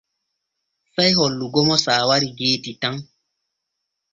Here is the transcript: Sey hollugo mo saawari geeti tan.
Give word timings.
Sey 0.93 1.11
hollugo 1.17 1.59
mo 1.67 1.75
saawari 1.85 2.27
geeti 2.37 2.71
tan. 2.81 2.95